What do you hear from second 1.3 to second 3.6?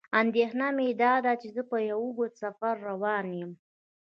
چې زه په یو اوږد سفر روان یم.